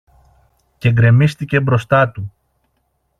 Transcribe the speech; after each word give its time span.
και 0.77 0.91
γκρεμίστηκε 0.91 1.59
μπροστά 1.59 2.09
του. 2.09 2.31